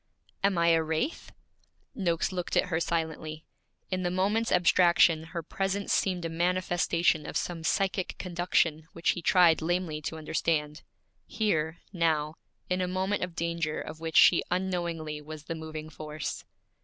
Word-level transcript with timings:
'Am 0.43 0.57
I 0.57 0.69
a 0.69 0.81
wraith?' 0.81 1.31
Noakes 1.93 2.31
looked 2.31 2.57
at 2.57 2.69
her 2.69 2.79
silently. 2.79 3.45
In 3.91 4.01
the 4.01 4.09
moment's 4.09 4.51
abstraction 4.51 5.25
her 5.25 5.43
presence 5.43 5.93
seemed 5.93 6.25
a 6.25 6.27
manifestation 6.29 7.27
of 7.27 7.37
some 7.37 7.63
psychic 7.63 8.15
conduction 8.17 8.87
which 8.93 9.11
he 9.11 9.21
tried 9.21 9.61
lamely 9.61 10.01
to 10.01 10.17
understand 10.17 10.81
here, 11.27 11.77
now, 11.93 12.33
in 12.67 12.81
a 12.81 12.87
moment 12.87 13.23
of 13.23 13.35
danger 13.35 13.79
of 13.79 13.99
which 13.99 14.17
she 14.17 14.41
unknowingly 14.49 15.21
was 15.21 15.43
the 15.43 15.53
moving 15.53 15.87
force. 15.87 16.45